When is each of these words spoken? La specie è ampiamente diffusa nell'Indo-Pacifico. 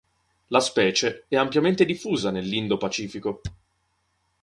La 0.47 0.59
specie 0.61 1.25
è 1.27 1.35
ampiamente 1.35 1.85
diffusa 1.85 2.31
nell'Indo-Pacifico. 2.31 3.39